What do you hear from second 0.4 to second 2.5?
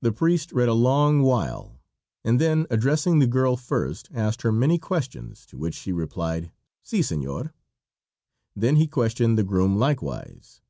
read a long while, and